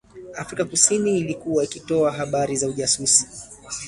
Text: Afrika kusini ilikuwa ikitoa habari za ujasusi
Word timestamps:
Afrika 0.37 0.65
kusini 0.65 1.17
ilikuwa 1.19 1.63
ikitoa 1.63 2.11
habari 2.11 2.57
za 2.57 2.67
ujasusi 2.67 3.27